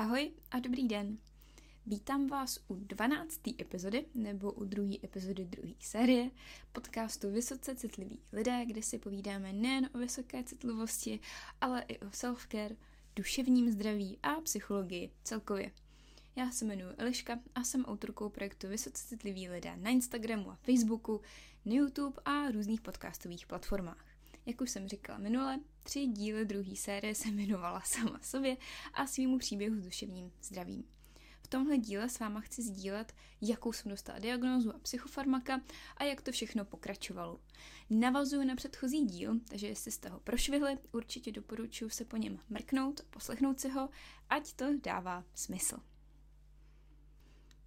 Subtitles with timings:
[0.00, 1.18] Ahoj a dobrý den.
[1.86, 3.40] Vítám vás u 12.
[3.60, 6.30] epizody nebo u druhé epizody druhé série
[6.72, 11.20] podcastu Vysoce citliví lidé, kde si povídáme nejen o vysoké citlivosti,
[11.60, 12.76] ale i o self-care,
[13.16, 15.70] duševním zdraví a psychologii celkově.
[16.36, 21.20] Já se jmenuji Eliška a jsem autorkou projektu Vysoce citliví lidé na Instagramu a Facebooku,
[21.64, 24.04] na YouTube a různých podcastových platformách.
[24.46, 28.56] Jak už jsem říkala minule, tři díly druhé série se jmenovala sama sobě
[28.94, 30.84] a svýmu příběhu s duševním zdravím.
[31.42, 35.60] V tomhle díle s váma chci sdílet, jakou jsem dostala diagnózu a psychofarmaka
[35.96, 37.40] a jak to všechno pokračovalo.
[37.90, 43.00] Navazuju na předchozí díl, takže jestli jste ho prošvihli, určitě doporučuji se po něm mrknout,
[43.10, 43.88] poslechnout si ho,
[44.28, 45.78] ať to dává smysl.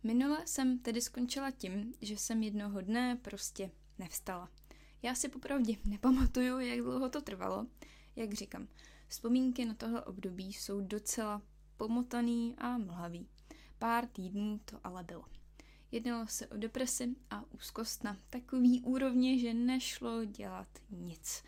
[0.03, 4.49] Minule jsem tedy skončila tím, že jsem jednoho dne prostě nevstala.
[5.01, 7.67] Já si popravdě nepamatuju, jak dlouho to trvalo.
[8.15, 8.67] Jak říkám,
[9.07, 11.41] vzpomínky na tohle období jsou docela
[11.77, 13.27] pomotaný a mlhavý.
[13.79, 15.25] Pár týdnů to ale bylo.
[15.91, 21.43] Jednalo se o depresi a úzkost na takový úrovni, že nešlo dělat nic.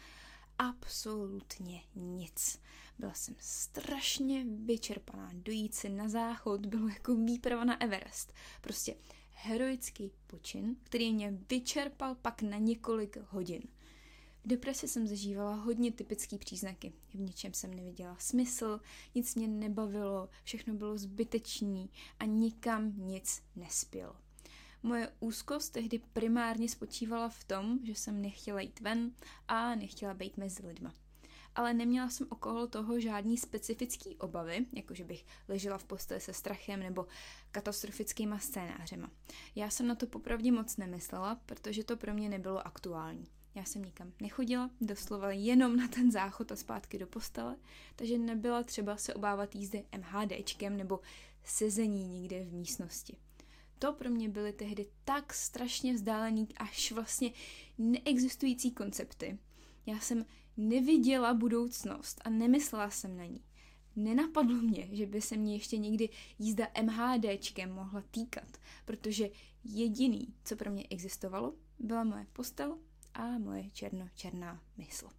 [0.57, 2.61] Absolutně nic.
[2.99, 5.31] Byla jsem strašně vyčerpaná.
[5.33, 8.33] Dojít si na záchod bylo jako výprava na Everest.
[8.61, 8.95] Prostě
[9.33, 13.61] heroický počin, který mě vyčerpal pak na několik hodin.
[14.45, 16.93] V depresi jsem zažívala hodně typické příznaky.
[17.13, 18.79] V něčem jsem neviděla smysl,
[19.15, 24.15] nic mě nebavilo, všechno bylo zbytečný a nikam nic nespělo.
[24.83, 29.11] Moje úzkost tehdy primárně spočívala v tom, že jsem nechtěla jít ven
[29.47, 30.93] a nechtěla být mezi lidma
[31.55, 36.33] ale neměla jsem okolo toho žádný specifický obavy, jako že bych ležela v posteli se
[36.33, 37.07] strachem nebo
[37.51, 39.11] katastrofickýma scénářema.
[39.55, 43.27] Já jsem na to popravdě moc nemyslela, protože to pro mě nebylo aktuální.
[43.55, 47.55] Já jsem nikam nechodila, doslova jenom na ten záchod a zpátky do postele,
[47.95, 50.99] takže nebyla třeba se obávat jízdy MHDčkem nebo
[51.43, 53.17] sezení někde v místnosti.
[53.79, 57.31] To pro mě byly tehdy tak strašně vzdálený až vlastně
[57.77, 59.39] neexistující koncepty.
[59.85, 60.25] Já jsem
[60.57, 63.41] neviděla budoucnost a nemyslela jsem na ní.
[63.95, 69.29] Nenapadlo mě, že by se mě ještě někdy jízda MHDčkem mohla týkat, protože
[69.63, 72.77] jediný, co pro mě existovalo, byla moje postel
[73.15, 75.09] a moje černo-černá mysl.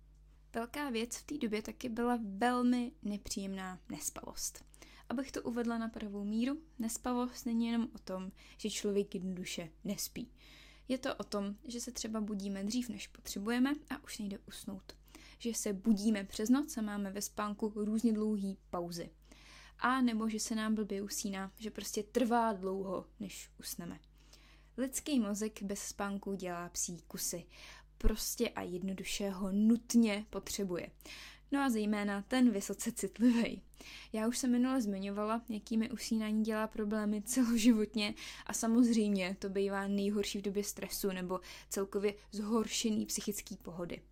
[0.55, 4.65] Velká věc v té době taky byla velmi nepříjemná nespavost.
[5.09, 10.31] Abych to uvedla na pravou míru, nespavost není jenom o tom, že člověk jednoduše nespí.
[10.89, 14.97] Je to o tom, že se třeba budíme dřív, než potřebujeme a už nejde usnout
[15.39, 19.11] že se budíme přes noc a máme ve spánku různě dlouhé pauzy.
[19.79, 24.01] A nebo že se nám blbě usíná, že prostě trvá dlouho, než usneme.
[24.77, 27.47] Lidský mozek bez spánku dělá psí kusy.
[27.99, 30.91] Prostě a jednoduše ho nutně potřebuje.
[31.53, 33.63] No a zejména ten vysoce citlivý.
[34.13, 38.15] Já už jsem minule zmiňovala, jakými usínání dělá problémy celoživotně
[38.47, 44.03] a samozřejmě to bývá nejhorší v době stresu nebo celkově zhoršený psychický pohody.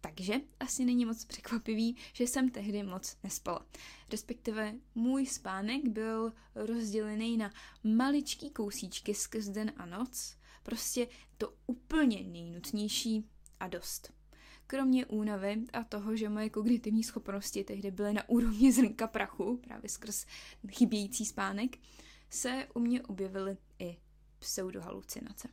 [0.00, 3.66] Takže asi není moc překvapivý, že jsem tehdy moc nespala.
[4.12, 7.52] Respektive můj spánek byl rozdělený na
[7.84, 10.36] maličký kousíčky skrz den a noc,
[10.68, 11.08] prostě
[11.38, 13.24] to úplně nejnutnější
[13.60, 14.12] a dost.
[14.66, 19.90] Kromě únavy a toho, že moje kognitivní schopnosti tehdy byly na úrovni zrnka prachu, právě
[19.90, 20.26] skrz
[20.70, 21.78] chybějící spánek,
[22.30, 23.96] se u mě objevily i
[24.38, 25.48] pseudohalucinace.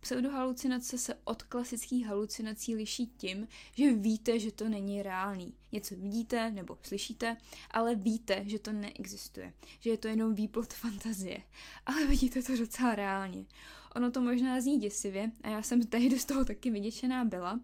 [0.00, 5.54] Pseudohalucinace se od klasických halucinací liší tím, že víte, že to není reálný.
[5.72, 7.36] Něco vidíte nebo slyšíte,
[7.70, 11.42] ale víte, že to neexistuje, že je to jenom výplot fantazie.
[11.86, 13.44] Ale vidíte to docela reálně.
[13.96, 17.60] Ono to možná zní děsivě a já jsem tehdy z toho taky vyděšená byla,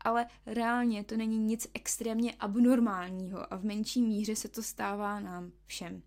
[0.00, 5.52] ale reálně to není nic extrémně abnormálního a v menší míře se to stává nám
[5.66, 6.02] všem.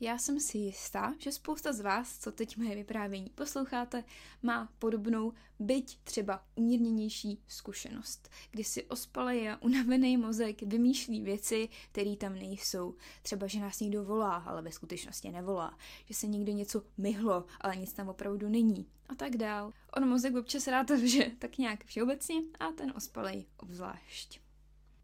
[0.00, 4.04] Já jsem si jistá, že spousta z vás, co teď moje vyprávění posloucháte,
[4.42, 12.16] má podobnou, byť třeba umírněnější zkušenost, kdy si ospalý a unavený mozek vymýšlí věci, které
[12.16, 12.94] tam nejsou.
[13.22, 15.78] Třeba, že nás někdo volá, ale ve skutečnosti nevolá.
[16.06, 18.86] Že se někdo něco myhlo, ale nic tam opravdu není.
[19.08, 19.72] A tak dál.
[19.96, 24.40] On mozek občas rád lže, tak nějak všeobecně a ten ospalej obzvlášť.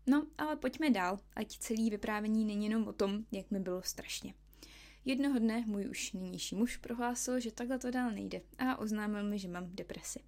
[0.07, 4.35] No, ale pojďme dál, ať celý vyprávění není jenom o tom, jak mi bylo strašně.
[5.09, 9.39] Jednoho dne můj už nynější muž prohlásil, že takhle to dál nejde a oznámil mi,
[9.39, 10.21] že mám depresi.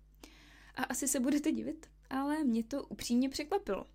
[0.75, 3.87] A asi se budete divit, ale mě to upřímně překvapilo.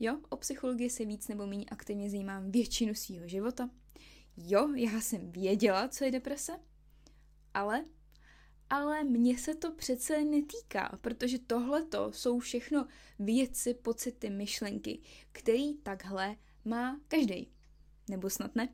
[0.00, 3.70] Jo, o psychologii se víc nebo méně aktivně zajímám většinu svého života.
[4.36, 6.52] Jo, já jsem věděla, co je deprese,
[7.54, 7.84] ale
[8.70, 12.86] ale mě se to přece netýká, protože tohleto jsou všechno
[13.18, 15.00] věci, pocity, myšlenky,
[15.32, 17.48] který takhle má každý.
[18.10, 18.68] Nebo snad ne?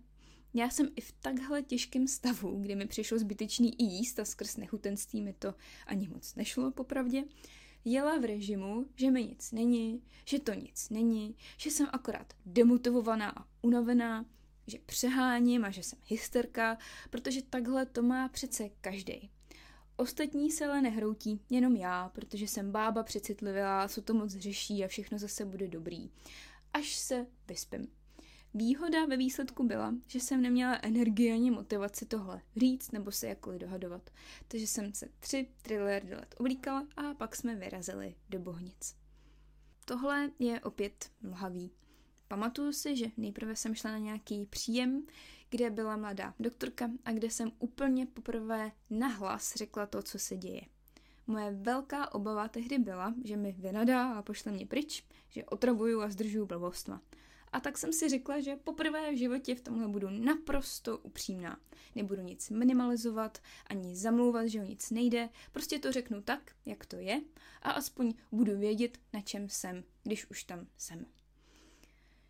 [0.55, 4.56] Já jsem i v takhle těžkém stavu, kdy mi přišlo zbytečný i jíst a skrz
[4.56, 5.55] nechutenství mi to
[5.87, 7.25] ani moc nešlo popravdě,
[7.85, 13.31] jela v režimu, že mi nic není, že to nic není, že jsem akorát demotivovaná
[13.31, 14.27] a unavená,
[14.67, 16.79] že přeháním a že jsem hysterka,
[17.11, 19.31] protože takhle to má přece každý.
[19.97, 24.89] Ostatní se ale nehroutí, jenom já, protože jsem bába přecitlivá, co to moc řeší a
[24.89, 26.11] všechno zase bude dobrý.
[26.73, 28.04] Až se vyspím.
[28.56, 33.61] Výhoda ve výsledku byla, že jsem neměla energii ani motivaci tohle říct nebo se jakkoliv
[33.61, 34.11] dohadovat.
[34.49, 38.97] Takže jsem se tři triliardy let oblíkala a pak jsme vyrazili do Bohnic.
[39.85, 41.71] Tohle je opět mlhavý.
[42.29, 45.06] Pamatuju si, že nejprve jsem šla na nějaký příjem,
[45.51, 50.62] kde byla mladá doktorka a kde jsem úplně poprvé nahlas řekla to, co se děje.
[51.27, 56.11] Moje velká obava tehdy byla, že mi vynadá a pošle mě pryč, že otravuju a
[56.11, 57.01] zdržuju blbostma.
[57.55, 61.61] A tak jsem si řekla, že poprvé v životě v tomhle budu naprosto upřímná.
[61.95, 66.97] Nebudu nic minimalizovat, ani zamlouvat, že o nic nejde, prostě to řeknu tak, jak to
[66.97, 67.21] je
[67.62, 71.06] a aspoň budu vědět, na čem jsem, když už tam jsem.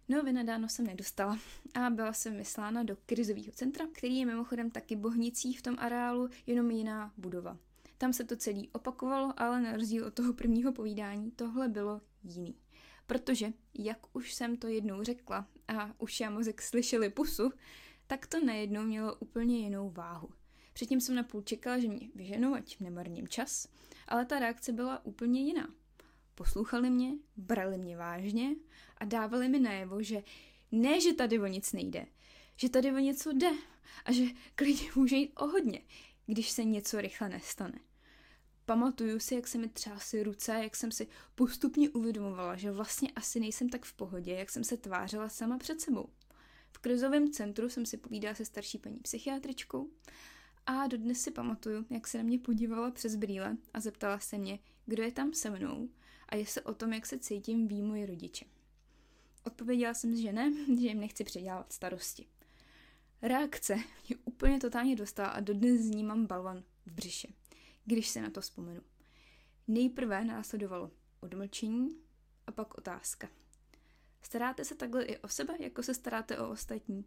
[0.08, 1.38] No, vynadáno jsem nedostala
[1.74, 6.28] a byla jsem vyslána do krizového centra, který je mimochodem taky bohnicí v tom areálu,
[6.46, 7.58] jenom jiná budova.
[7.98, 12.63] Tam se to celé opakovalo, ale na rozdíl od toho prvního povídání tohle bylo jiný.
[13.06, 17.52] Protože, jak už jsem to jednou řekla a už já mozek slyšeli pusu,
[18.06, 20.28] tak to najednou mělo úplně jinou váhu.
[20.72, 23.68] Předtím jsem napůl čekala, že mě vyženou, ať nemarním čas,
[24.08, 25.68] ale ta reakce byla úplně jiná.
[26.34, 28.54] Poslouchali mě, brali mě vážně
[28.98, 30.22] a dávali mi najevo, že
[30.72, 32.06] ne, že tady o nic nejde,
[32.56, 33.50] že tady o něco jde
[34.04, 34.24] a že
[34.54, 35.80] klidně může jít o hodně,
[36.26, 37.80] když se něco rychle nestane.
[38.66, 43.40] Pamatuju si, jak se mi třásly ruce, jak jsem si postupně uvědomovala, že vlastně asi
[43.40, 46.08] nejsem tak v pohodě, jak jsem se tvářila sama před sebou.
[46.72, 49.90] V krizovém centru jsem si povídala se starší paní psychiatričkou
[50.66, 54.58] a dodnes si pamatuju, jak se na mě podívala přes brýle a zeptala se mě,
[54.86, 55.88] kdo je tam se mnou
[56.28, 58.44] a jestli o tom, jak se cítím, ví moji rodiče.
[59.44, 62.26] Odpověděla jsem, že ne, že jim nechci předělávat starosti.
[63.22, 67.28] Reakce mě úplně totálně dostala a dodnes z ní mám balvan v břiše
[67.84, 68.80] když se na to vzpomenu.
[69.68, 70.90] Nejprve následovalo
[71.20, 71.96] odmlčení
[72.46, 73.28] a pak otázka.
[74.22, 77.04] Staráte se takhle i o sebe, jako se staráte o ostatní?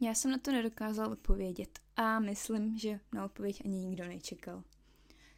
[0.00, 4.62] Já jsem na to nedokázal odpovědět a myslím, že na odpověď ani nikdo nečekal.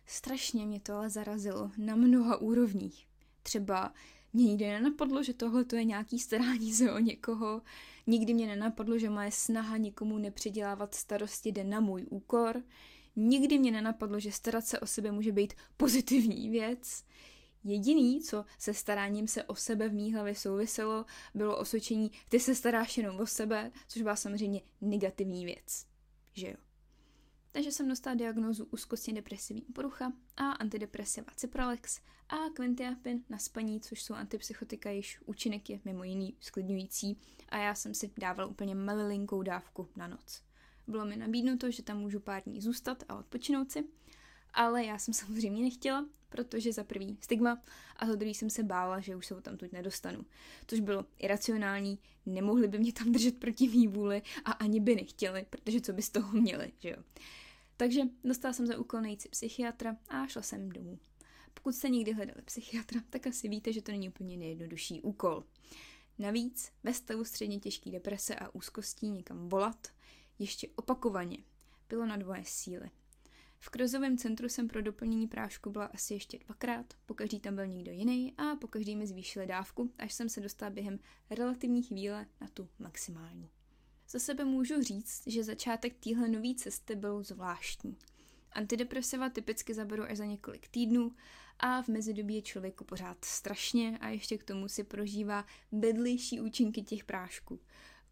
[0.07, 3.07] Strašně mě to ale zarazilo na mnoha úrovních.
[3.43, 3.93] Třeba
[4.33, 7.63] mě nikdy nenapadlo, že tohle to je nějaký starání se o někoho.
[8.07, 12.63] Nikdy mě nenapadlo, že moje snaha nikomu nepředělávat starosti jde na můj úkor.
[13.17, 17.05] Nikdy mě nenapadlo, že starat se o sebe může být pozitivní věc.
[17.65, 21.05] Jediný, co se staráním se o sebe v mý hlavě souviselo,
[21.35, 25.87] bylo osočení, ty se staráš jenom o sebe, což byla samozřejmě negativní věc.
[26.33, 26.57] Že jo?
[27.53, 34.03] Takže jsem dostala diagnózu úzkostně depresivní porucha a antidepresiva Cipralex a Quentiapin na spaní, což
[34.03, 37.19] jsou antipsychotika, jejichž účinek je mimo jiný sklidňující
[37.49, 40.46] a já jsem si dávala úplně malilinkou dávku na noc.
[40.87, 43.85] Bylo mi nabídnuto, že tam můžu pár dní zůstat a odpočinout si,
[44.55, 47.63] ale já jsem samozřejmě nechtěla, protože za prvý stigma
[47.97, 50.25] a za druhý jsem se bála, že už se tam tuď nedostanu.
[50.67, 55.47] Což bylo iracionální, nemohli by mě tam držet proti mý vůli a ani by nechtěli,
[55.51, 56.97] protože co by z toho měli, že jo.
[57.77, 60.99] Takže dostala jsem za úkol nejít si psychiatra a šla jsem domů.
[61.55, 65.45] Pokud jste někdy hledali psychiatra, tak asi víte, že to není úplně nejjednodušší úkol.
[66.19, 69.89] Navíc ve stavu středně těžké deprese a úzkostí někam volat
[70.39, 71.39] ještě opakovaně.
[71.89, 72.91] Bylo na dvoje síly.
[73.59, 77.93] V krozovém centru jsem pro doplnění prášku byla asi ještě dvakrát, pokaždý tam byl někdo
[77.93, 80.99] jiný a pokaždý mi zvýšili dávku, až jsem se dostala během
[81.31, 83.51] relativní chvíle na tu maximální.
[84.09, 87.97] Za sebe můžu říct, že začátek téhle nové cesty byl zvláštní.
[88.53, 91.13] Antidepresiva typicky zaberou až za několik týdnů
[91.59, 96.83] a v mezidobí je člověku pořád strašně a ještě k tomu si prožívá vedlejší účinky
[96.83, 97.61] těch prášků.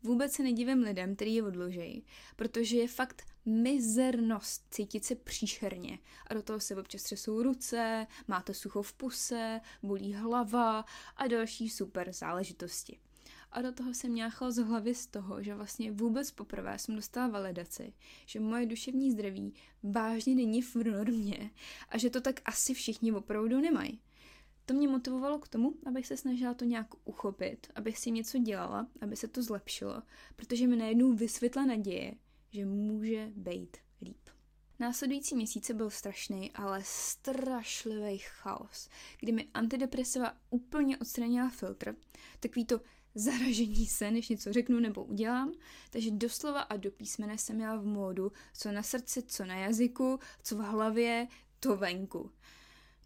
[0.04, 2.04] Vůbec se nedivím lidem, který je odložejí,
[2.36, 8.54] protože je fakt mizernost cítit se příšerně a do toho se občas třesou ruce, máte
[8.54, 10.84] sucho v puse, bolí hlava
[11.16, 12.98] a další super záležitosti.
[13.52, 17.28] A do toho jsem měla z hlavy z toho, že vlastně vůbec poprvé jsem dostala
[17.28, 17.92] validaci,
[18.26, 21.50] že moje duševní zdraví vážně není v normě
[21.88, 24.00] a že to tak asi všichni opravdu nemají.
[24.66, 28.86] To mě motivovalo k tomu, abych se snažila to nějak uchopit, abych si něco dělala,
[29.00, 30.02] aby se to zlepšilo,
[30.36, 32.14] protože mi najednou vysvětla naděje,
[32.50, 34.28] že může být líp.
[34.78, 38.88] Následující měsíce byl strašný, ale strašlivý chaos,
[39.20, 41.96] kdy mi antidepresiva úplně odstranila filtr,
[42.40, 42.80] takový to
[43.14, 45.52] zaražení se, než něco řeknu nebo udělám,
[45.90, 50.18] takže doslova a do písmene jsem měla v módu, co na srdci, co na jazyku,
[50.42, 51.28] co v hlavě,
[51.60, 52.30] to venku.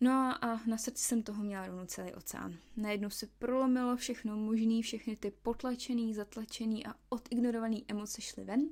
[0.01, 2.59] No a na srdci jsem toho měla rovnou celý oceán.
[2.77, 8.69] Najednou se prolomilo všechno možný, všechny ty potlačený, zatlačený a odignorovaný emoce šly ven,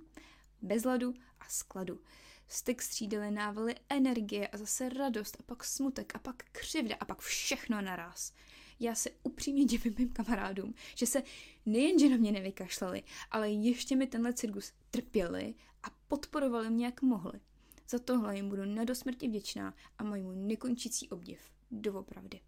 [0.62, 2.00] bez ladu a skladu.
[2.48, 7.18] Styk střídaly návaly energie a zase radost a pak smutek a pak křivda a pak
[7.18, 8.32] všechno naraz.
[8.80, 11.22] Já se upřímně divím mým kamarádům, že se
[11.66, 17.40] nejenže na mě nevykašlali, ale ještě mi tenhle cirkus trpěli a podporovali mě jak mohli.
[17.88, 21.40] Za tohle jim budu nedosmrti vděčná a mají můj nekončící obdiv.
[21.70, 22.40] Doopravdy.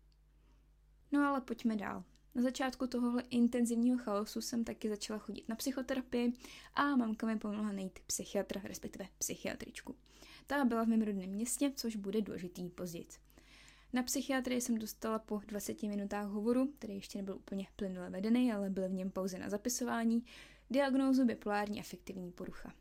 [1.13, 2.05] No ale pojďme dál.
[2.35, 6.33] Na začátku tohohle intenzivního chaosu jsem taky začala chodit na psychoterapii
[6.75, 9.97] a mamka mi pomohla najít psychiatra, respektive psychiatričku.
[10.47, 13.07] Ta byla v mém rodném městě, což bude důležitý později.
[13.93, 18.71] Na psychiatrii jsem dostala po 20 minutách hovoru, který ještě nebyl úplně plynule vedený, ale
[18.71, 20.25] byl v něm pauze na zapisování,
[20.71, 22.75] diagnózu bipolární afektivní porucha.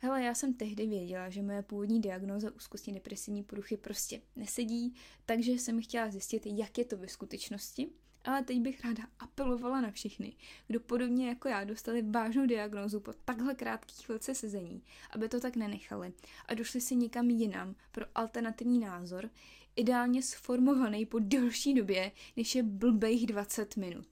[0.00, 4.94] Hele, já jsem tehdy věděla, že moje původní diagnóza úzkostní depresivní poruchy prostě nesedí,
[5.26, 7.88] takže jsem chtěla zjistit, jak je to ve skutečnosti.
[8.24, 10.36] Ale teď bych ráda apelovala na všechny,
[10.66, 15.56] kdo podobně jako já dostali vážnou diagnózu po takhle krátkých chvilce sezení, aby to tak
[15.56, 16.12] nenechali
[16.46, 19.30] a došli si někam jinam pro alternativní názor,
[19.76, 24.08] ideálně sformovaný po delší době, než je blbejch 20 minut.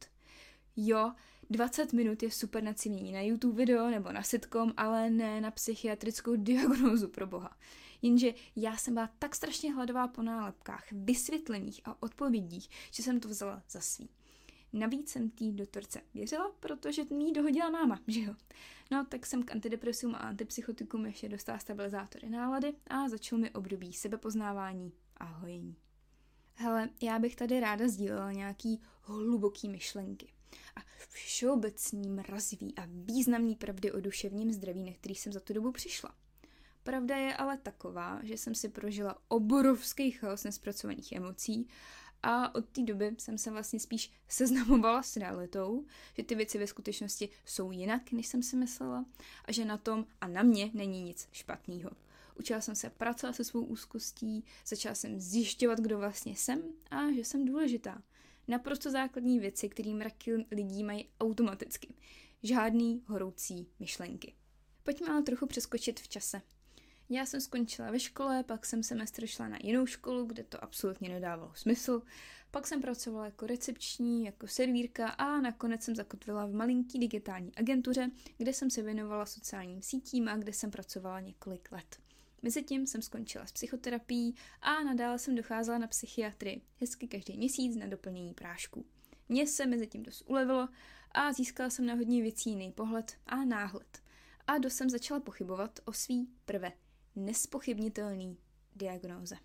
[0.76, 1.12] Jo,
[1.50, 5.50] 20 minut je super na cinění na YouTube video nebo na sitcom, ale ne na
[5.50, 7.56] psychiatrickou diagnózu pro boha.
[8.02, 13.28] Jenže já jsem byla tak strašně hladová po nálepkách, vysvětleních a odpovědích, že jsem to
[13.28, 14.08] vzala za svý.
[14.72, 18.34] Navíc jsem tý doktorce věřila, protože mi dohodila máma, že jo.
[18.90, 23.92] No, tak jsem k antidepresům a antipsychotikům ještě dostala stabilizátory nálady a začal mi období
[23.92, 25.76] sebepoznávání a hojení.
[26.54, 30.32] Hele, já bych tady ráda sdílela nějaký hluboký myšlenky
[30.76, 35.72] a všeobecný, mrazivý a významný pravdy o duševním zdraví, na který jsem za tu dobu
[35.72, 36.14] přišla.
[36.82, 41.68] Pravda je ale taková, že jsem si prožila obrovský chaos nespracovaných emocí
[42.22, 45.84] a od té doby jsem se vlastně spíš seznamovala s realitou,
[46.16, 49.04] že ty věci ve skutečnosti jsou jinak, než jsem si myslela
[49.44, 51.90] a že na tom a na mě není nic špatného.
[52.38, 57.24] Učila jsem se pracovat se svou úzkostí, začala jsem zjišťovat, kdo vlastně jsem a že
[57.24, 58.02] jsem důležitá.
[58.48, 61.94] Naprosto základní věci, které mraky lidí mají automaticky.
[62.42, 64.34] Žádný horoucí myšlenky.
[64.82, 66.42] Pojďme ale trochu přeskočit v čase.
[67.08, 71.08] Já jsem skončila ve škole, pak jsem semestr šla na jinou školu, kde to absolutně
[71.08, 72.02] nedávalo smysl.
[72.50, 78.10] Pak jsem pracovala jako recepční, jako servírka a nakonec jsem zakotvila v malinký digitální agentuře,
[78.38, 82.05] kde jsem se věnovala sociálním sítím a kde jsem pracovala několik let.
[82.42, 87.86] Mezitím jsem skončila s psychoterapií a nadále jsem docházela na psychiatrii, hezky každý měsíc na
[87.86, 88.84] doplnění prášků.
[89.28, 90.68] Mně se mezi tím dost ulevilo
[91.10, 94.02] a získala jsem na hodně věcí jiný pohled a náhled.
[94.46, 96.72] A dost jsem začala pochybovat o svý prve
[97.16, 98.38] nespochybnitelný
[98.76, 99.36] diagnóze.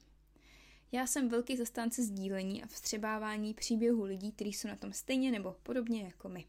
[0.91, 5.55] Já jsem velký zastánce sdílení a vstřebávání příběhů lidí, kteří jsou na tom stejně nebo
[5.63, 6.45] podobně jako my.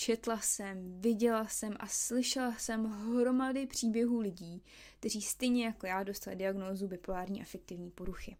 [0.00, 4.62] Četla jsem, viděla jsem a slyšela jsem hromady příběhů lidí,
[5.00, 8.36] kteří stejně jako já dostali diagnózu bipolární afektivní poruchy.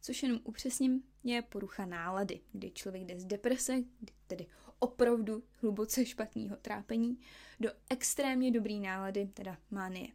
[0.00, 3.82] Což jenom upřesním, je porucha nálady, kdy člověk jde z deprese,
[4.26, 4.46] tedy
[4.78, 7.20] opravdu hluboce špatného trápení,
[7.60, 10.08] do extrémně dobré nálady, teda mánie.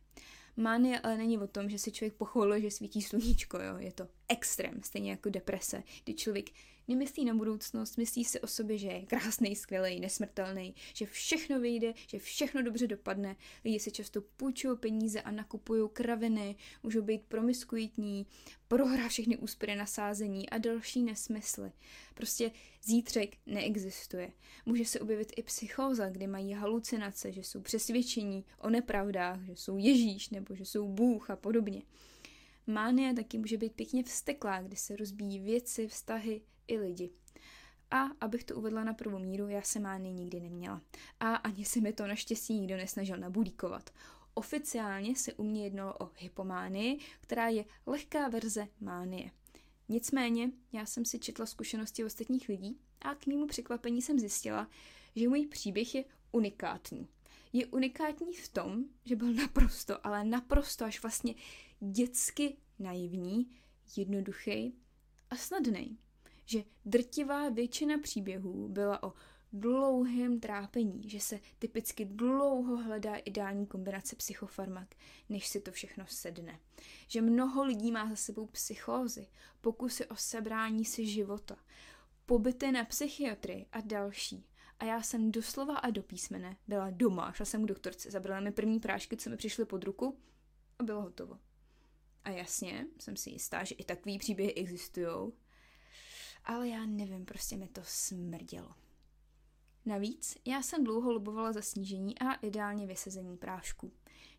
[0.58, 3.78] Mánie ale není o tom, že si člověk pochvaluje, že svítí sluníčko, jo?
[3.78, 6.50] je to extrém, stejně jako deprese, kdy člověk
[6.88, 11.94] nemyslí na budoucnost, myslí si o sobě, že je krásný, skvělý, nesmrtelný, že všechno vyjde,
[12.08, 13.36] že všechno dobře dopadne.
[13.66, 18.28] Lidi si často půjčují peníze a nakupují kraviny, můžou být promiskuitní,
[18.68, 21.72] prohrá všechny úspory na sázení a další nesmysly.
[22.14, 22.52] Prostě
[22.84, 24.32] zítřek neexistuje.
[24.66, 29.78] Může se objevit i psychóza, kdy mají halucinace, že jsou přesvědčení o nepravdách, že jsou
[29.78, 31.82] Ježíš nebo že jsou Bůh a podobně.
[32.68, 37.12] Mánie taky může být pěkně vsteklá, kdy se rozbíjí věci, vztahy i lidi.
[37.92, 40.82] A abych to uvedla na prvou míru, já se mány nikdy neměla.
[41.20, 43.90] A ani se mi to naštěstí nikdo nesnažil nabudíkovat.
[44.34, 49.32] Oficiálně se u mě jednalo o hypománii, která je lehká verze mánie.
[49.90, 54.70] Nicméně, já jsem si četla zkušenosti ostatních lidí a k mému překvapení jsem zjistila,
[55.16, 57.08] že můj příběh je unikátní.
[57.54, 61.36] Je unikátní v tom, že byl naprosto, ale naprosto až vlastně
[61.92, 63.52] dětsky naivní,
[63.98, 64.76] jednoduchý
[65.30, 65.98] a snadný.
[66.46, 69.14] Že drtivá většina příběhů byla o
[69.54, 74.96] dlouhém trápení, že se typicky dlouho hledá ideální kombinace psychofarmak,
[75.30, 76.60] než si to všechno sedne.
[77.08, 79.28] Že mnoho lidí má za sebou psychózy,
[79.62, 81.58] pokusy o sebrání si života,
[82.26, 84.46] pobyty na psychiatrii a další.
[84.80, 88.52] A já jsem doslova a do písmene byla doma, šla jsem k doktorce, zabrala mi
[88.52, 90.18] první prášky, co mi přišly pod ruku
[90.80, 91.40] a bylo hotovo.
[92.24, 95.32] A jasně, jsem si jistá, že i takový příběhy existují,
[96.46, 98.74] ale já nevím, prostě mi to smrdělo.
[99.86, 103.92] Navíc já jsem dlouho lobovala za snížení a ideálně vysazení prášku.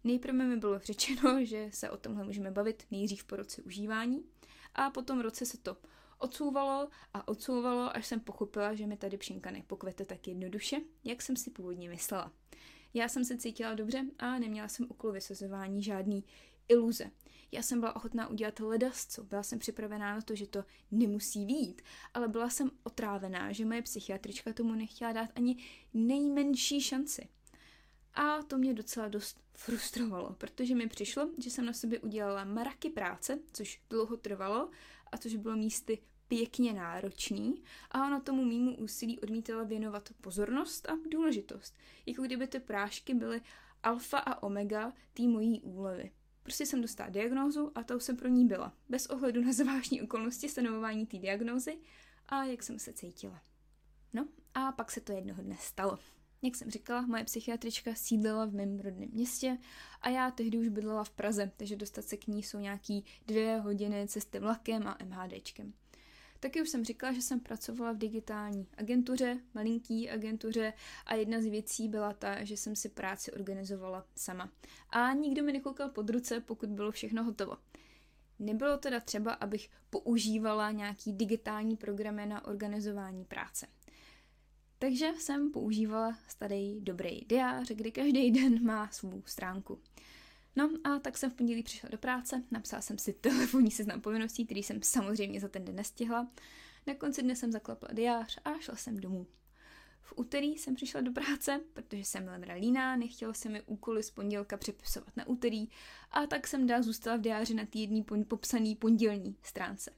[0.04, 4.24] Nejprve mi bylo řečeno, že se o tomhle můžeme bavit nejdřív po roce užívání
[4.74, 5.76] a potom roce se to
[6.18, 11.36] odsouvalo a odsouvalo, až jsem pochopila, že mi tady pšinka nepokvete tak jednoduše, jak jsem
[11.36, 12.32] si původně myslela.
[12.94, 16.24] Já jsem se cítila dobře a neměla jsem okolo vysazování žádný
[16.68, 17.10] iluze.
[17.54, 21.82] Já jsem byla ochotná udělat ledasco, byla jsem připravená na to, že to nemusí být,
[22.14, 25.56] ale byla jsem otrávená, že moje psychiatrička tomu nechtěla dát ani
[25.94, 27.28] nejmenší šanci.
[28.14, 32.90] A to mě docela dost frustrovalo, protože mi přišlo, že jsem na sobě udělala maraky
[32.90, 34.70] práce, což dlouho trvalo
[35.12, 40.92] a což bylo místy pěkně náročný a ona tomu mýmu úsilí odmítala věnovat pozornost a
[41.10, 41.74] důležitost,
[42.06, 43.40] jako kdyby ty prášky byly
[43.82, 46.10] alfa a omega té mojí úlevy.
[46.44, 50.48] Prostě jsem dostala diagnózu a to jsem pro ní byla, bez ohledu na zvláštní okolnosti
[50.48, 51.78] stanovování té diagnózy
[52.28, 53.42] a jak jsem se cítila.
[54.12, 55.98] No a pak se to jednoho dne stalo.
[56.42, 59.58] Jak jsem říkala, moje psychiatrička sídlila v mém rodném městě
[60.00, 63.56] a já tehdy už bydlela v Praze, takže dostat se k ní jsou nějaký dvě
[63.58, 65.72] hodiny cesty vlakem a MHDčkem.
[66.44, 70.72] Taky už jsem říkala, že jsem pracovala v digitální agentuře, malinký agentuře
[71.06, 74.50] a jedna z věcí byla ta, že jsem si práci organizovala sama.
[74.90, 77.56] A nikdo mi nekoukal pod ruce, pokud bylo všechno hotovo.
[78.38, 83.66] Nebylo teda třeba, abych používala nějaký digitální programy na organizování práce.
[84.78, 89.80] Takže jsem používala starý dobrý diář, kdy každý den má svou stránku.
[90.56, 94.44] No a tak jsem v pondělí přišla do práce, napsala jsem si telefonní seznam povinností,
[94.44, 96.28] který jsem samozřejmě za ten den nestihla.
[96.86, 99.26] Na konci dne jsem zaklapla diář a šla jsem domů.
[100.00, 104.10] V úterý jsem přišla do práce, protože jsem byla líná, nechtěla se mi úkoly z
[104.10, 105.68] pondělka přepisovat na úterý
[106.10, 109.90] a tak jsem dál zůstala v diáři na týdní pon- popsaný pondělní stránce.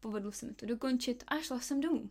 [0.00, 2.10] Povedlo se mi to dokončit a šla jsem domů.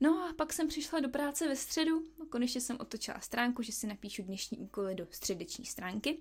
[0.00, 3.86] No a pak jsem přišla do práce ve středu, konečně jsem otočila stránku, že si
[3.86, 6.18] napíšu dnešní úkoly do středeční stránky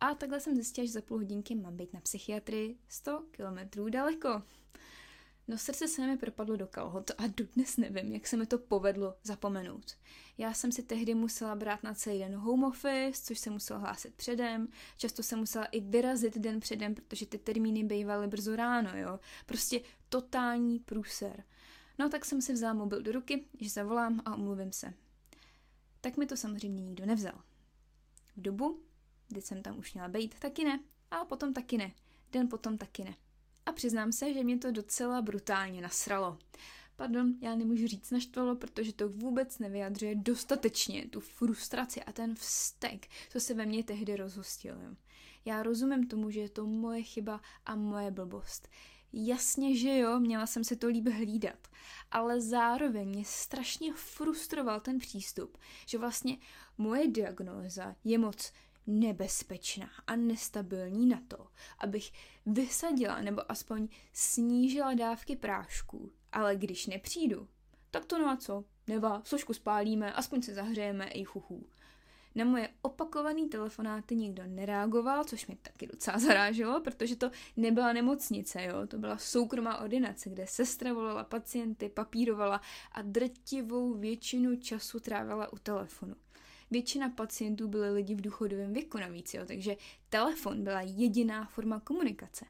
[0.00, 4.42] a takhle jsem zjistila, že za půl hodinky mám být na psychiatrii 100 kilometrů daleko.
[5.48, 9.14] No srdce se mi propadlo do kalhot a dodnes nevím, jak se mi to povedlo
[9.22, 9.96] zapomenout.
[10.38, 14.14] Já jsem si tehdy musela brát na celý den home office, což se musela hlásit
[14.14, 14.68] předem.
[14.96, 19.20] Často jsem musela i vyrazit den předem, protože ty termíny bývaly brzo ráno, jo.
[19.46, 21.44] Prostě totální průser.
[21.98, 24.94] No tak jsem si vzala mobil do ruky, že zavolám a omluvím se.
[26.00, 27.42] Tak mi to samozřejmě nikdo nevzal.
[28.36, 28.82] V dobu,
[29.30, 30.80] kdy jsem tam už měla být, taky ne.
[31.10, 31.92] A potom taky ne.
[32.32, 33.14] Den potom taky ne.
[33.66, 36.38] A přiznám se, že mě to docela brutálně nasralo.
[36.96, 43.06] Pardon, já nemůžu říct naštvalo, protože to vůbec nevyjadřuje dostatečně tu frustraci a ten vztek,
[43.30, 44.96] co se ve mně tehdy rozhostil.
[45.44, 48.68] Já rozumím tomu, že je to moje chyba a moje blbost.
[49.12, 51.68] Jasně, že jo, měla jsem se to líp hlídat,
[52.10, 56.38] ale zároveň mě strašně frustroval ten přístup, že vlastně
[56.78, 58.52] moje diagnóza je moc
[58.90, 61.46] nebezpečná a nestabilní na to,
[61.78, 62.12] abych
[62.46, 66.12] vysadila nebo aspoň snížila dávky prášků.
[66.32, 67.48] Ale když nepřijdu,
[67.90, 68.64] tak to no a co?
[68.86, 71.66] Neva, složku spálíme, aspoň se zahřejeme, i chuchů.
[72.34, 78.64] Na moje opakované telefonáty nikdo nereagoval, což mě taky docela zaráželo, protože to nebyla nemocnice,
[78.64, 78.86] jo?
[78.86, 82.60] to byla soukromá ordinace, kde sestra volala pacienty, papírovala
[82.92, 86.14] a drtivou většinu času trávila u telefonu.
[86.70, 89.46] Většina pacientů byly lidi v důchodovém věku navíc, jo?
[89.46, 89.76] takže
[90.08, 92.44] telefon byla jediná forma komunikace.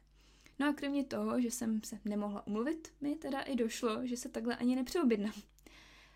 [0.59, 4.29] No a kromě toho, že jsem se nemohla umluvit, mi teda i došlo, že se
[4.29, 5.33] takhle ani nepřeobjednám.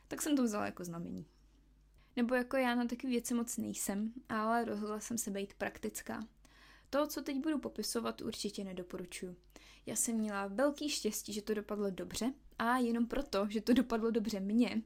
[0.07, 1.25] Tak jsem to vzala jako znamení.
[2.15, 6.27] Nebo jako já na takové věci moc nejsem, ale rozhodla jsem se být praktická.
[6.89, 9.35] To, co teď budu popisovat, určitě nedoporučuju.
[9.85, 14.11] Já jsem měla velký štěstí, že to dopadlo dobře a jenom proto, že to dopadlo
[14.11, 14.81] dobře mně,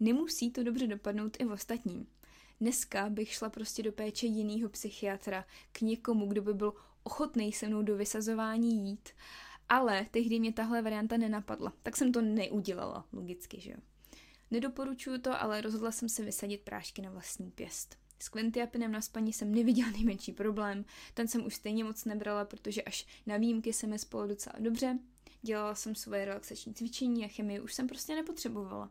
[0.00, 2.06] nemusí to dobře dopadnout i v ostatním.
[2.60, 7.68] Dneska bych šla prostě do péče jiného psychiatra, k někomu, kdo by byl ochotný se
[7.68, 9.08] mnou do vysazování jít,
[9.68, 13.76] ale tehdy mě tahle varianta nenapadla, tak jsem to neudělala, logicky, že jo.
[14.50, 17.96] Nedoporučuju to, ale rozhodla jsem se vysadit prášky na vlastní pěst.
[18.18, 22.82] S kventiapinem na spaní jsem neviděla nejmenší problém, ten jsem už stejně moc nebrala, protože
[22.82, 24.98] až na výjimky se mi spolu docela dobře.
[25.42, 28.90] Dělala jsem svoje relaxační cvičení a chemii už jsem prostě nepotřebovala.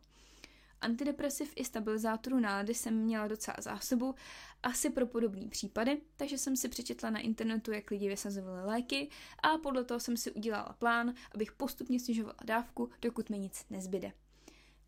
[0.80, 4.14] Antidepresiv i stabilizátoru nálady jsem měla docela zásobu,
[4.62, 9.10] asi pro podobné případy, takže jsem si přečetla na internetu, jak lidi vysazovali léky
[9.42, 14.12] a podle toho jsem si udělala plán, abych postupně snižovala dávku, dokud mi nic nezbyde.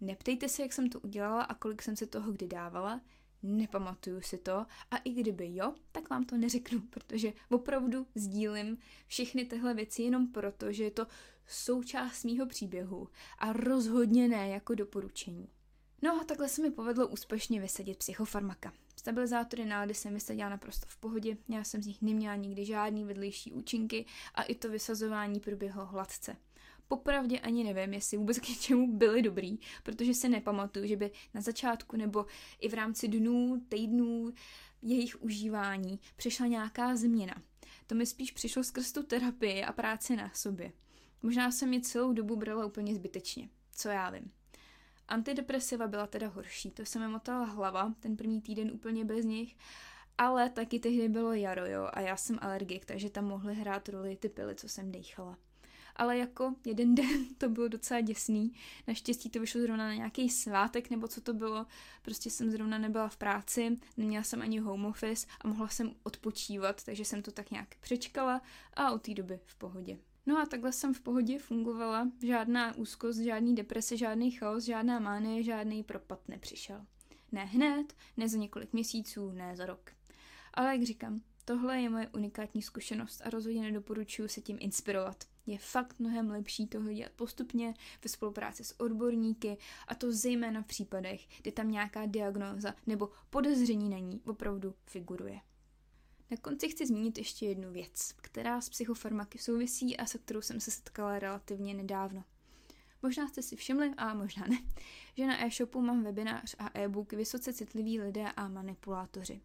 [0.00, 3.00] Neptejte se, jak jsem to udělala a kolik jsem se toho kdy dávala,
[3.42, 9.44] nepamatuju si to a i kdyby jo, tak vám to neřeknu, protože opravdu sdílím všechny
[9.44, 11.06] tyhle věci jenom proto, že je to
[11.46, 15.48] součást mýho příběhu a rozhodně ne jako doporučení.
[16.02, 18.72] No a takhle se mi povedlo úspěšně vysadit psychofarmaka.
[18.96, 23.52] Stabilizátory nálady jsem vysadila naprosto v pohodě, já jsem z nich neměla nikdy žádný vedlejší
[23.52, 26.36] účinky a i to vysazování proběhlo hladce.
[26.88, 31.40] Popravdě ani nevím, jestli vůbec k něčemu byly dobrý, protože se nepamatuju, že by na
[31.40, 32.26] začátku nebo
[32.60, 34.32] i v rámci dnů, týdnů
[34.82, 37.42] jejich užívání přišla nějaká změna.
[37.86, 40.72] To mi spíš přišlo skrz tu terapii a práci na sobě.
[41.22, 43.48] Možná jsem je celou dobu brala úplně zbytečně.
[43.72, 44.32] Co já vím.
[45.10, 49.56] Antidepresiva byla teda horší, to se mi motala hlava, ten první týden úplně bez nich,
[50.18, 54.16] ale taky tehdy bylo jaro, jo, a já jsem alergik, takže tam mohly hrát roli
[54.16, 55.38] ty pily, co jsem dechala.
[55.96, 58.52] Ale jako jeden den to bylo docela děsný.
[58.88, 61.66] Naštěstí to vyšlo zrovna na nějaký svátek, nebo co to bylo.
[62.02, 66.84] Prostě jsem zrovna nebyla v práci, neměla jsem ani home office a mohla jsem odpočívat,
[66.84, 68.42] takže jsem to tak nějak přečkala
[68.74, 69.98] a od té doby v pohodě.
[70.26, 75.42] No a takhle jsem v pohodě fungovala, žádná úzkost, žádný deprese, žádný chaos, žádná mánie,
[75.42, 76.86] žádný propad nepřišel.
[77.32, 79.90] Ne hned, ne za několik měsíců, ne za rok.
[80.54, 85.24] Ale jak říkám, tohle je moje unikátní zkušenost a rozhodně nedoporučuji se tím inspirovat.
[85.46, 89.56] Je fakt mnohem lepší tohle dělat postupně ve spolupráci s odborníky
[89.88, 95.40] a to zejména v případech, kdy tam nějaká diagnóza nebo podezření na ní opravdu figuruje.
[96.30, 100.60] Na konci chci zmínit ještě jednu věc, která s psychofarmaky souvisí a se kterou jsem
[100.60, 102.24] se setkala relativně nedávno.
[103.02, 104.58] Možná jste si všimli, a možná ne,
[105.16, 109.40] že na e-shopu mám webinář a e-book Vysoce citliví lidé a manipulátoři.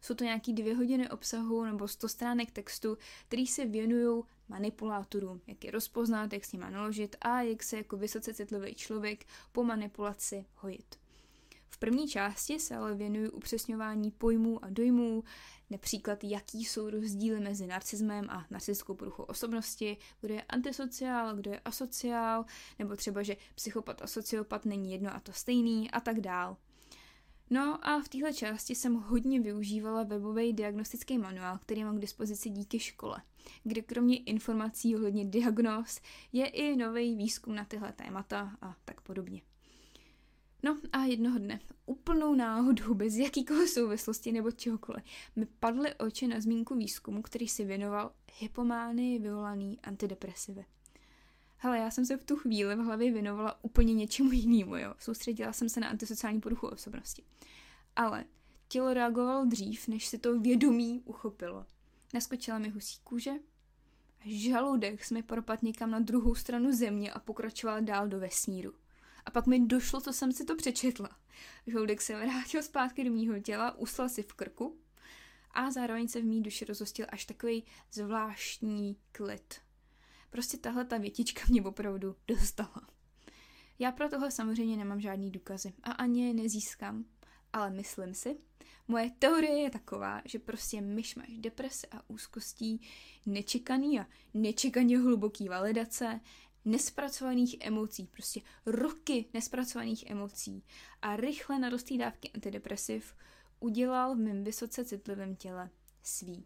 [0.00, 5.64] Jsou to nějaký dvě hodiny obsahu nebo 100 stránek textu, který se věnují manipulátorům, jak
[5.64, 10.46] je rozpoznat, jak s nimi naložit a jak se jako vysoce citlivý člověk po manipulaci
[10.54, 11.03] hojit.
[11.74, 15.24] V první části se ale věnuju upřesňování pojmů a dojmů,
[15.70, 21.60] například jaký jsou rozdíly mezi narcismem a narcistickou poruchou osobnosti, kdo je antisociál, kdo je
[21.60, 22.44] asociál,
[22.78, 26.56] nebo třeba, že psychopat a sociopat není jedno a to stejný a tak dál.
[27.50, 32.50] No a v téhle části jsem hodně využívala webový diagnostický manuál, který mám k dispozici
[32.50, 33.22] díky škole,
[33.64, 36.00] kde kromě informací ohledně diagnóz
[36.32, 39.42] je i nový výzkum na tyhle témata a tak podobně.
[40.64, 45.04] No a jednoho dne, úplnou náhodou, bez jakýkoliv souvislosti nebo čehokoliv,
[45.36, 50.64] mi padly oči na zmínku výzkumu, který si věnoval hypománii vyvolaný antidepresivy.
[51.56, 54.94] Hele, já jsem se v tu chvíli v hlavě věnovala úplně něčemu jinému, jo.
[54.98, 57.22] Soustředila jsem se na antisociální poruchu osobnosti.
[57.96, 58.24] Ale
[58.68, 61.66] tělo reagovalo dřív, než se to vědomí uchopilo.
[62.14, 63.32] Naskočila mi husí kůže
[64.24, 68.72] žaludek jsme propad někam na druhou stranu země a pokračoval dál do vesmíru.
[69.26, 71.08] A pak mi došlo, co jsem si to přečetla.
[71.66, 74.78] Žaludek se vrátil zpátky do mýho těla, uslal si v krku
[75.50, 79.54] a zároveň se v mý duši rozhostil až takový zvláštní klid.
[80.30, 82.88] Prostě tahle ta větička mě opravdu dostala.
[83.78, 87.04] Já pro tohle samozřejmě nemám žádný důkazy a ani je nezískám,
[87.52, 88.36] ale myslím si,
[88.88, 92.80] moje teorie je taková, že prostě myšmaš deprese a úzkostí,
[93.26, 96.20] nečekaný a nečekaně hluboký validace,
[96.64, 100.64] nespracovaných emocí, prostě roky nespracovaných emocí
[101.02, 103.14] a rychle narostlý dávky antidepresiv
[103.60, 105.70] udělal v mém vysoce citlivém těle
[106.02, 106.44] svý.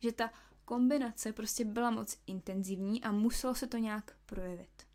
[0.00, 0.30] Že ta
[0.64, 4.86] kombinace prostě byla moc intenzivní a muselo se to nějak projevit.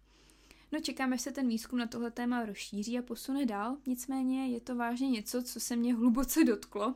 [0.72, 4.62] No čekám, až se ten výzkum na tohle téma rozšíří a posune dál, nicméně je
[4.62, 6.96] to vážně něco, co se mě hluboce dotklo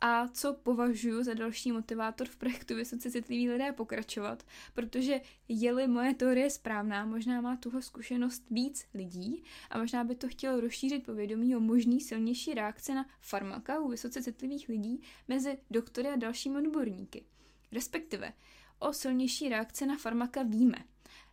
[0.00, 6.14] a co považuji za další motivátor v projektu Vysoce citliví lidé pokračovat, protože je-li moje
[6.14, 11.56] teorie správná, možná má tuhle zkušenost víc lidí a možná by to chtělo rozšířit povědomí
[11.56, 17.24] o možný silnější reakce na farmaka u vysoce citlivých lidí mezi doktory a dalšími odborníky.
[17.72, 18.32] Respektive
[18.78, 20.78] o silnější reakce na farmaka víme.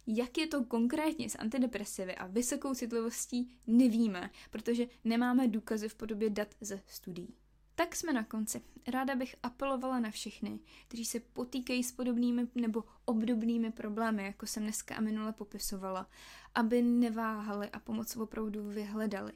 [0.08, 6.30] Jak je to konkrétně s antidepresivy a vysokou citlivostí, nevíme, protože nemáme důkazy v podobě
[6.30, 7.36] dat ze studií.
[7.76, 8.62] Tak jsme na konci.
[8.88, 14.64] Ráda bych apelovala na všechny, kteří se potýkají s podobnými nebo obdobnými problémy, jako jsem
[14.64, 16.10] dneska a minule popisovala,
[16.56, 19.34] aby neváhali a pomoc opravdu vyhledali.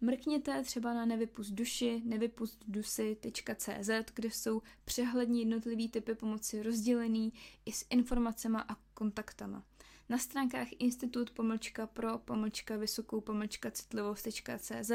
[0.00, 7.32] Mrkněte třeba na nevypust duši, nevypustdusy.cz, kde jsou přehlední jednotlivý typy pomoci rozdělený
[7.66, 9.64] i s informacemi a kontaktama.
[10.08, 14.90] Na stránkách institut pomlčka pro pomlčka vysokou pomlčka citlivost.cz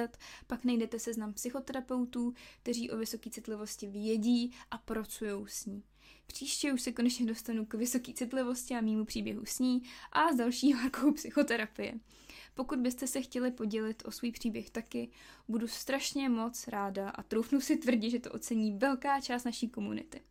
[0.48, 5.84] pak najdete seznam psychoterapeutů, kteří o vysoké citlivosti vědí a pracují s ní.
[6.28, 10.36] Příště už se konečně dostanu k vysoké citlivosti a mýmu příběhu s ní a s
[10.36, 11.94] další horkou psychoterapie.
[12.54, 15.10] Pokud byste se chtěli podělit o svůj příběh taky,
[15.48, 20.22] budu strašně moc ráda a troufnu si tvrdit, že to ocení velká část naší komunity.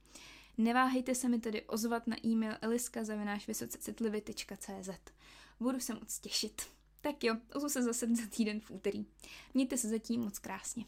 [0.59, 4.91] Neváhejte se mi tedy ozvat na e-mail eliska.vysocecitlivy.cz
[5.61, 6.63] Budu se moc těšit.
[7.01, 9.07] Tak jo, ozvu se zase za týden v úterý.
[9.55, 10.85] Mějte se zatím moc krásně.